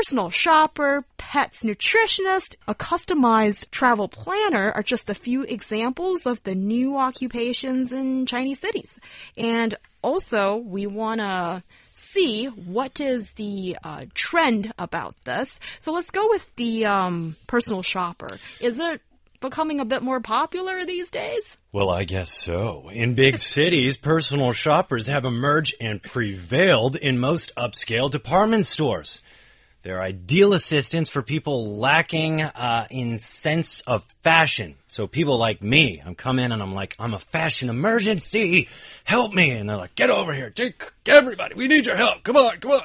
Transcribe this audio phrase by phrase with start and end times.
[0.00, 6.54] Personal shopper, pets nutritionist, a customized travel planner are just a few examples of the
[6.54, 8.98] new occupations in Chinese cities.
[9.36, 11.62] And also, we want to
[11.92, 15.60] see what is the uh, trend about this.
[15.80, 18.38] So let's go with the um, personal shopper.
[18.58, 19.02] Is it
[19.40, 21.58] becoming a bit more popular these days?
[21.72, 22.88] Well, I guess so.
[22.90, 29.20] In big cities, personal shoppers have emerged and prevailed in most upscale department stores.
[29.82, 34.74] They're ideal assistants for people lacking uh, in sense of fashion.
[34.88, 38.68] So people like me, I'm coming and I'm like, I'm a fashion emergency.
[39.04, 39.52] Help me.
[39.52, 40.50] And they're like, get over here.
[40.50, 41.54] Take everybody.
[41.54, 42.22] We need your help.
[42.24, 42.84] Come on, come on.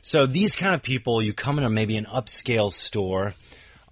[0.00, 3.34] So these kind of people, you come into maybe an upscale store,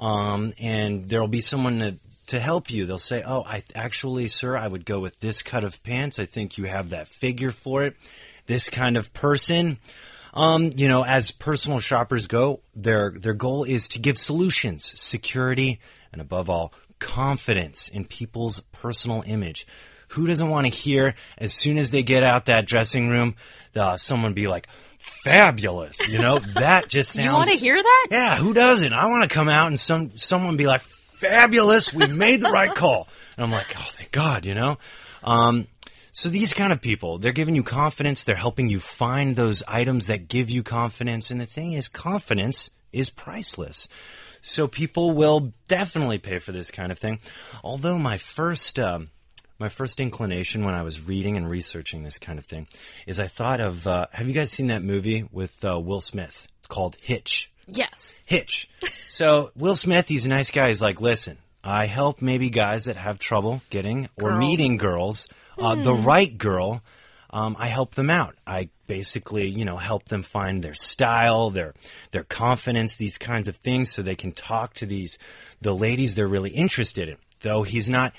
[0.00, 2.84] um, and there'll be someone to, to help you.
[2.84, 6.18] They'll say, oh, I actually, sir, I would go with this cut of pants.
[6.18, 7.94] I think you have that figure for it.
[8.46, 9.78] This kind of person.
[10.32, 15.80] Um, you know, as personal shoppers go, their their goal is to give solutions, security,
[16.12, 19.66] and above all, confidence in people's personal image.
[20.08, 23.36] Who doesn't want to hear as soon as they get out that dressing room,
[23.76, 26.38] uh, someone be like, "Fabulous," you know?
[26.54, 27.26] that just sounds.
[27.26, 28.06] You want to hear that?
[28.10, 28.92] Yeah, who doesn't?
[28.92, 30.82] I want to come out and some someone be like,
[31.14, 34.78] "Fabulous, we made the right call," and I'm like, "Oh, thank God," you know.
[35.22, 35.66] Um,
[36.12, 38.24] so these kind of people, they're giving you confidence.
[38.24, 41.30] They're helping you find those items that give you confidence.
[41.30, 43.88] And the thing is, confidence is priceless.
[44.40, 47.18] So people will definitely pay for this kind of thing.
[47.62, 49.10] Although my first, um,
[49.58, 52.66] my first inclination when I was reading and researching this kind of thing
[53.06, 56.48] is I thought of, uh, have you guys seen that movie with uh, Will Smith?
[56.58, 57.50] It's called Hitch.
[57.66, 58.18] Yes.
[58.24, 58.68] Hitch.
[59.08, 60.68] so Will Smith, he's a nice guy.
[60.68, 64.38] He's like, listen, I help maybe guys that have trouble getting or Girls.
[64.40, 65.28] meeting girls
[65.60, 66.82] uh, the right girl,
[67.30, 68.34] um, I help them out.
[68.46, 71.74] I basically, you know, help them find their style, their
[72.10, 75.18] their confidence, these kinds of things, so they can talk to these
[75.60, 77.16] the ladies they're really interested in.
[77.40, 78.12] Though he's not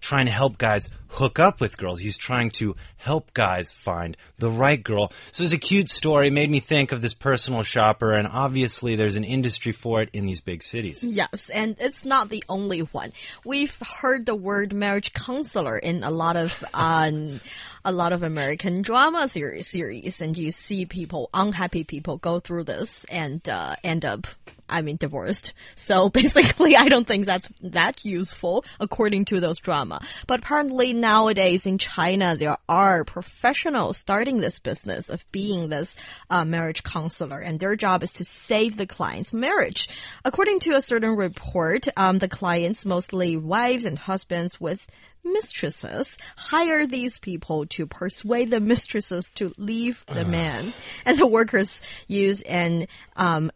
[0.00, 1.98] trying to help guys hook up with girls.
[1.98, 5.12] He's trying to help guys find the right girl.
[5.32, 6.28] So it's a cute story.
[6.28, 10.10] It made me think of this personal shopper, and obviously there's an industry for it
[10.12, 11.02] in these big cities.
[11.02, 13.12] Yes, and it's not the only one.
[13.44, 17.40] We've heard the word marriage counselor in a lot of um,
[17.84, 22.64] a lot of American drama theory series, and you see people, unhappy people, go through
[22.64, 24.26] this and uh, end up
[24.68, 25.52] I mean, divorced.
[25.76, 30.00] So basically, I don't think that's that useful according to those drama.
[30.26, 35.96] But apparently nowadays in China, there are professionals starting this business of being this
[36.30, 39.88] uh, marriage counselor, and their job is to save the client's marriage.
[40.24, 44.86] According to a certain report, um, the clients, mostly wives and husbands with
[45.24, 50.72] mistresses hire these people to persuade the mistresses to leave the man,
[51.04, 52.86] and the workers use an
[53.16, 53.50] um,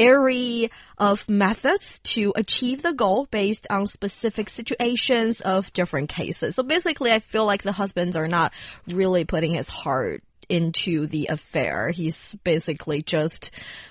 [0.00, 6.54] array of methods to achieve the goal based on specific situations of different cases.
[6.54, 8.52] So basically, I feel like the husbands are not
[8.88, 11.90] really putting his heart into the affair.
[11.90, 13.50] He's basically just,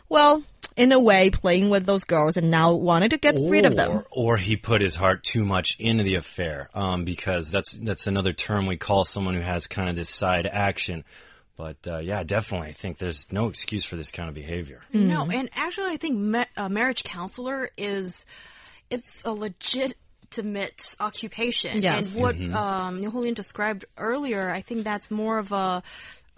[0.09, 0.43] well,
[0.75, 4.03] in a way, playing with those girls and now wanted to get rid of them.
[4.11, 8.33] Or he put his heart too much into the affair, um, because that's that's another
[8.33, 11.03] term we call someone who has kind of this side action.
[11.59, 14.81] But uh, yeah, definitely, I think there's no excuse for this kind of behavior.
[14.93, 18.25] No, and actually, I think ma a marriage counselor is
[18.89, 21.81] it's a legitimate occupation.
[21.81, 22.15] Yes.
[22.15, 25.83] And what um, Niu Honglin described earlier, I think that's more of a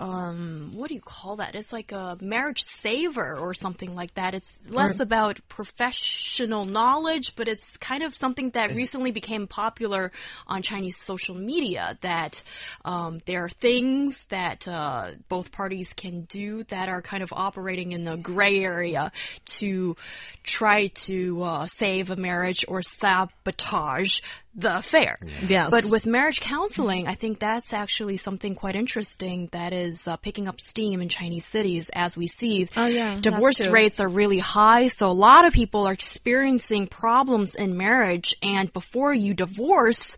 [0.02, 1.54] um, what do you call that?
[1.54, 4.34] It's like a marriage saver or something like that.
[4.34, 10.12] It's less about professional knowledge, but it's kind of something that recently became popular
[10.48, 12.00] on Chinese social media.
[12.02, 12.42] That
[12.84, 17.92] um, there are things that uh, both parties can do that are kind of operating
[17.92, 19.12] in the gray area
[19.46, 19.96] to
[20.44, 24.22] try to uh, save a marriage or sabotage
[24.54, 25.18] the affair.
[25.48, 25.70] Yes.
[25.70, 30.48] But with marriage counseling, I think that's actually something quite interesting that is uh, picking
[30.48, 32.68] up steam in Chinese cities as we see.
[32.76, 37.56] Oh, yeah, Divorce rates are really high, so a lot of people are experiencing problems
[37.56, 40.18] in marriage, and before you divorce,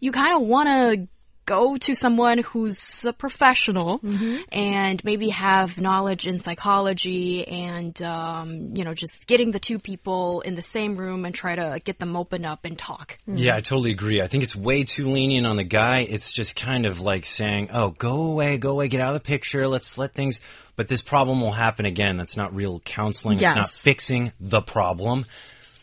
[0.00, 1.08] you kind of want to
[1.46, 4.00] go to someone who's a professional
[4.52, 10.40] and maybe have knowledge in psychology and um, you know just getting the two people
[10.42, 13.16] in the same room and try to get them open up and talk.
[13.26, 14.20] Yeah, I totally agree.
[14.20, 16.00] I think it's way too lenient on the guy.
[16.00, 19.26] It's just kind of like saying, "Oh, go away, go away, get out of the
[19.26, 19.66] picture.
[19.68, 20.40] Let's let things."
[20.74, 22.18] But this problem will happen again.
[22.18, 23.38] That's not real counseling.
[23.38, 23.50] Yes.
[23.50, 25.24] It's not fixing the problem.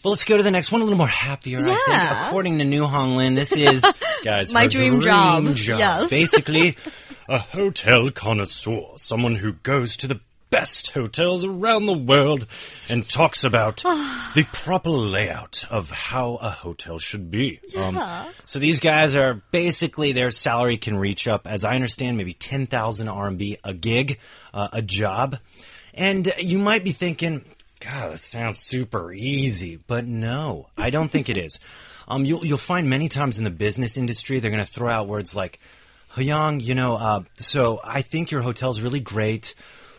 [0.04, 0.82] Well, let's go to the next one.
[0.82, 1.80] A little more happier, I think.
[1.88, 2.28] Yeah.
[2.28, 3.82] According to Niu Honglin, this is
[4.24, 5.46] guys My her dream job.
[5.58, 6.10] Yes.
[6.10, 6.78] Basically,
[7.28, 12.46] a hotel connoisseur, someone who goes to the best hotels around the world
[12.88, 13.78] and talks about
[14.36, 17.60] the proper layout of how a hotel should be.
[17.76, 18.00] Um,
[18.46, 22.68] so these guys are basically their salary can reach up, as I understand, maybe ten
[22.68, 24.20] thousand RMB a gig,
[24.54, 25.38] uh, a job,
[25.94, 27.46] and you might be thinking.
[27.80, 31.60] God, that sounds super easy, but no, I don't think it is.
[32.08, 35.08] Um, you'll you'll find many times in the business industry they're going to throw out
[35.08, 35.60] words like,
[36.16, 39.56] "He Yang, you know, uh, so I think your hotel's really great,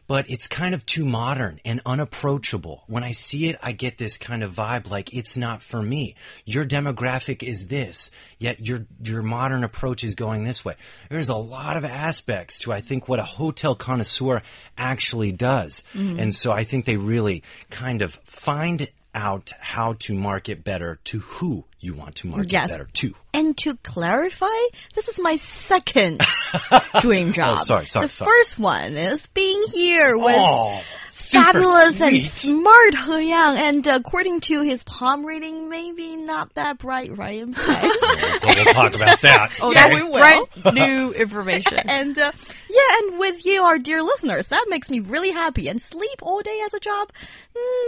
[0.06, 2.84] but it's kind of too modern and unapproachable.
[2.86, 6.14] When I see it, I get this kind of vibe like it's not for me.
[6.44, 10.74] Your demographic is this, yet your your modern approach is going this way.
[11.08, 14.42] There's a lot of aspects to I think what a hotel connoisseur
[14.76, 15.82] actually does.
[16.20, 21.20] And so I think they really kind of find out how to market better to
[21.20, 22.68] who you want to market Yes.
[22.70, 23.14] better to.
[23.32, 24.46] And to clarify,
[24.94, 26.20] this is my second
[27.00, 27.58] dream job.
[27.60, 28.30] Oh, sorry, sorry, The sorry.
[28.30, 30.82] first one is being here with Oh,
[31.24, 33.56] super fabulous and smart He Yang.
[33.56, 37.40] And according to his palm reading, maybe not that bright, right?
[37.40, 37.86] in fact.
[38.40, 39.52] So we'll talk about that.
[39.60, 40.18] Oh, Yeah, that's we will.
[40.18, 41.78] brand new information.
[41.88, 42.32] and uh,
[42.68, 45.68] yeah, and with you, our dear listeners, that makes me really happy.
[45.68, 47.10] And sleep all day as a job,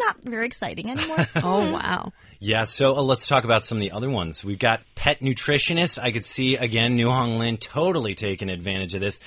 [0.01, 1.27] not very exciting anymore.
[1.37, 2.13] oh wow.
[2.39, 4.45] Yeah, so uh, let's talk about some of the other ones.
[4.45, 5.99] We've got pet nutritionist.
[5.99, 9.19] I could see again Niu Honglin totally taking advantage of this.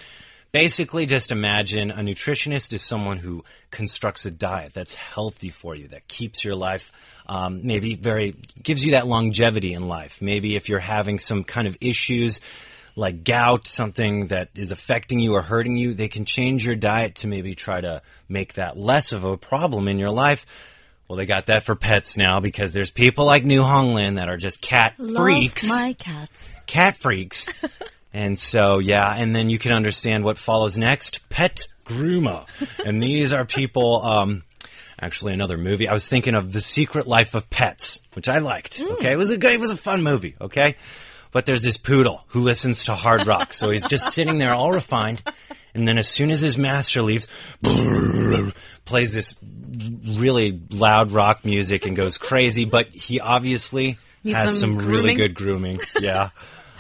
[0.52, 5.90] Basically, just imagine a nutritionist is someone who constructs a diet that's healthy for you,
[5.90, 6.92] that keeps your life,
[7.28, 10.22] um, maybe very gives you that longevity in life.
[10.22, 12.40] Maybe if you're having some kind of issues
[12.96, 17.16] like gout, something that is affecting you or hurting you, they can change your diet
[17.16, 20.46] to maybe try to make that less of a problem in your life.
[21.08, 24.38] Well, they got that for pets now because there's people like Niu Honglin that are
[24.38, 26.50] just cat freaks, Love my cats.
[26.66, 27.48] cat freaks.
[28.14, 31.28] and so, yeah, and then you can understand what follows next.
[31.30, 32.46] Pet groomer.
[32.86, 34.44] and these are people, um,
[35.00, 35.88] actually another movie.
[35.88, 38.82] I was thinking of The Secret Life of Pets, which I liked.
[38.82, 39.12] Okay.
[39.12, 40.36] It was a good, it was a fun movie.
[40.40, 40.76] Okay.
[41.32, 43.54] But there's this poodle who listens to hard rock.
[43.54, 45.22] So he's just sitting there all refined.
[45.76, 47.28] And then as soon as his master leaves,
[48.86, 49.36] plays this
[50.18, 55.14] really loud rock music and goes crazy, but he obviously Needs has some some really
[55.14, 55.80] good grooming.
[56.00, 56.30] Yeah.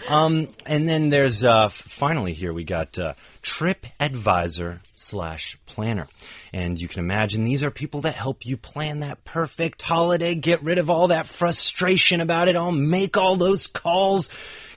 [0.07, 6.07] Um, and then there's uh, finally here we got uh, Trip Advisor slash Planner,
[6.53, 10.63] and you can imagine these are people that help you plan that perfect holiday, get
[10.63, 14.29] rid of all that frustration about it all, make all those calls.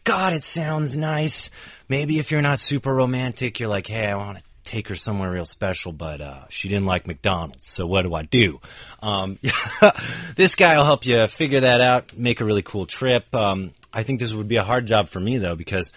[0.05, 1.51] God, it sounds nice.
[1.89, 5.31] Maybe if you're not super romantic, you're like, hey, I want to take her somewhere
[5.31, 7.67] real special, but uh, she didn't like McDonald's.
[7.67, 8.61] So what do I do?
[9.03, 9.39] Um,
[10.37, 13.35] this guy will help you figure that out, make a really cool trip.
[13.35, 15.93] Um, I think this would be a hard job for me though, because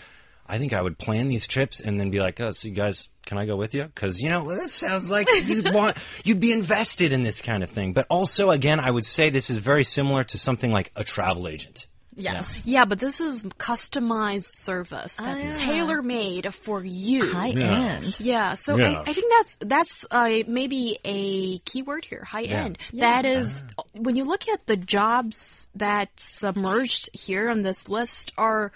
[0.48, 3.10] I think I would plan these trips and then be like, oh, so you guys,
[3.26, 3.84] can I go with you?
[3.84, 7.64] Because you know well, that sounds like you'd want you'd be invested in this kind
[7.64, 7.94] of thing.
[7.94, 11.48] But also, again, I would say this is very similar to something like a travel
[11.48, 11.88] agent.
[12.16, 12.62] Yes.
[12.66, 15.62] Yeah, but this is customized service that's Ah.
[15.66, 17.31] tailor made for you.
[17.31, 17.80] High Yeah.
[17.95, 18.19] end.
[18.19, 19.02] Yeah, so Yeah.
[19.06, 22.78] I, I think that's that's uh, maybe a key word here, high end.
[22.94, 28.72] That is, when you look at the jobs that submerged here on this list are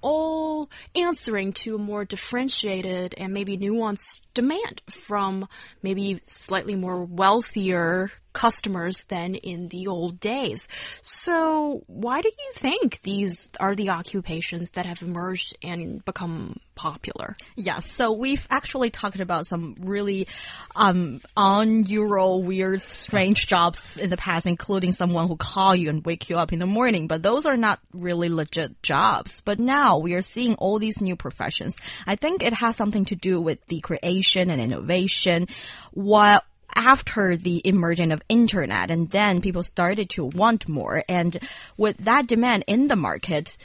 [0.00, 5.48] all answering to a more differentiated and maybe nuanced demand from
[5.82, 10.68] maybe slightly more wealthier customers than in the old days.
[11.02, 17.36] So, why do you think these are the occupations that have emerged and become popular?
[17.56, 20.28] Yes, so we've actually talked about some really
[20.76, 26.30] um, un-Euro, weird, strange jobs in the past, including someone who call you and wake
[26.30, 27.08] you up in the morning.
[27.08, 29.40] But those are not really legit jobs.
[29.40, 31.76] But now we are seeing all these new professions.
[32.06, 33.80] I think it has something to do with the
[34.18, 35.46] creation and innovation.
[35.92, 36.44] What
[36.74, 41.38] after the emergence of internet and then people started to want more and
[41.76, 43.56] with that demand in the market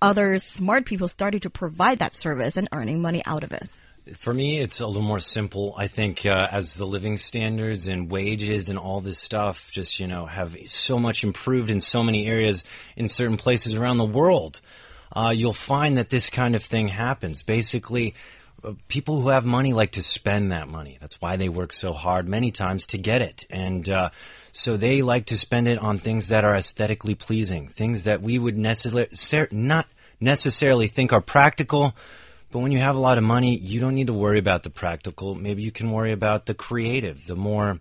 [0.00, 3.68] other smart people started to provide that service and earning money out of it.
[4.16, 5.74] For me, it's a little more simple.
[5.76, 10.06] I think uh, as the living standards and wages and all this stuff just, you
[10.06, 12.64] know, have so much improved in so many areas
[12.96, 14.60] in certain places around the world.
[15.12, 17.42] uh, you'll find that this kind of thing happens.
[17.42, 18.14] Basically,
[18.88, 20.98] people who have money like to spend that money.
[21.00, 23.44] That's why they work so hard many times to get it.
[23.50, 24.10] And uh,
[24.52, 28.38] so they like to spend it on things that are aesthetically pleasing, things that we
[28.38, 29.86] would necessarily not
[30.20, 31.94] necessarily think are practical.
[32.50, 34.70] But when you have a lot of money, you don't need to worry about the
[34.70, 35.34] practical.
[35.34, 37.80] Maybe you can worry about the creative, the more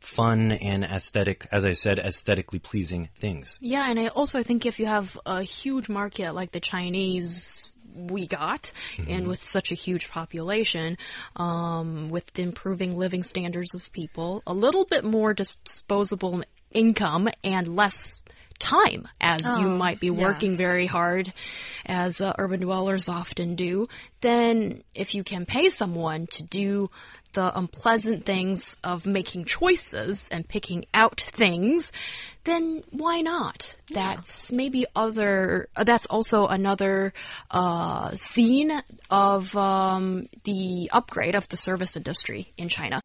[0.00, 3.58] fun and aesthetic, as I said, aesthetically pleasing things.
[3.60, 8.26] Yeah, and I also think if you have a huge market like the Chinese we
[8.26, 8.72] got,
[9.08, 10.98] and with such a huge population,
[11.36, 18.20] um, with improving living standards of people, a little bit more disposable income and less
[18.58, 20.12] time as you Oh, might be yeah.
[20.24, 21.32] working very hard
[21.84, 23.86] as uh, urban dwellers often do
[24.22, 26.88] then if you can pay someone to do
[27.34, 31.92] the unpleasant things of making choices and picking out things
[32.46, 33.76] then why not?
[33.92, 37.12] That's maybe other uh, that's also another
[37.50, 38.72] uh, scene
[39.10, 43.02] of um, the upgrade of the service industry in china